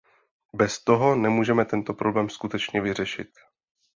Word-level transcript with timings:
Bez 0.55 0.83
toho 0.83 1.15
nemůžeme 1.15 1.65
tento 1.65 1.93
problém 1.93 2.29
skutečně 2.29 2.81
vyřešit. 2.81 3.29